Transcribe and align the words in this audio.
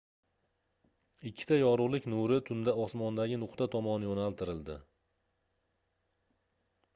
ikkita 1.31 1.59
yorugʻlik 1.59 2.07
nuri 2.13 2.39
tunda 2.47 2.73
osmondagi 2.85 3.37
nuqta 3.43 3.69
tomon 3.77 4.07
yoʻnaltirildi 4.09 4.79